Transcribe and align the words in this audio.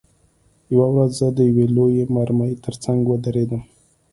یوه 0.73 0.87
ورځ 0.93 1.11
زه 1.19 1.27
د 1.37 1.39
یوې 1.49 1.65
لویې 1.75 2.03
مرمۍ 2.15 2.53
ترڅنګ 2.63 2.99
ودرېدم 3.07 3.61